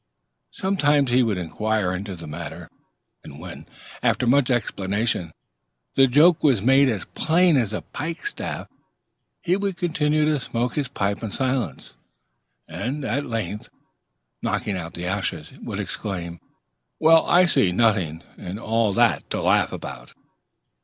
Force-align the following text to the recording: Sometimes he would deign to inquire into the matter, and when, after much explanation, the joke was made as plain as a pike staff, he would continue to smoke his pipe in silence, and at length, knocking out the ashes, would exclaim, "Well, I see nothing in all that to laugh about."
Sometimes 0.49 1.11
he 1.11 1.21
would 1.21 1.35
deign 1.35 1.45
to 1.45 1.51
inquire 1.51 1.91
into 1.93 2.15
the 2.15 2.25
matter, 2.25 2.67
and 3.23 3.37
when, 3.39 3.67
after 4.01 4.25
much 4.25 4.49
explanation, 4.49 5.31
the 5.93 6.07
joke 6.07 6.43
was 6.43 6.59
made 6.59 6.89
as 6.89 7.05
plain 7.05 7.55
as 7.55 7.71
a 7.71 7.83
pike 7.83 8.25
staff, 8.25 8.67
he 9.43 9.55
would 9.55 9.77
continue 9.77 10.25
to 10.25 10.39
smoke 10.39 10.73
his 10.73 10.87
pipe 10.87 11.21
in 11.21 11.29
silence, 11.29 11.93
and 12.67 13.05
at 13.05 13.27
length, 13.27 13.69
knocking 14.41 14.75
out 14.75 14.95
the 14.95 15.05
ashes, 15.05 15.51
would 15.61 15.79
exclaim, 15.79 16.39
"Well, 16.99 17.23
I 17.27 17.45
see 17.45 17.71
nothing 17.71 18.23
in 18.39 18.57
all 18.57 18.93
that 18.93 19.29
to 19.29 19.41
laugh 19.43 19.71
about." 19.71 20.15